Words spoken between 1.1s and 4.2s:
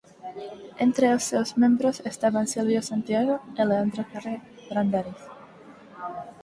os seus membros estaban Silvio Santiago e Leandro